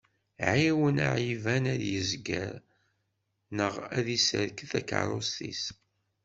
[0.51, 2.53] Ɛiwen aɛiban ad yezger,
[3.57, 5.63] neɣ ad iserked takerrust-is.